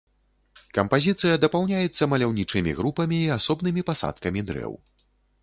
[0.77, 4.73] Кампазіцыя дапаўняецца маляўнічымі групамі і асобнымі пасадкамі дрэў.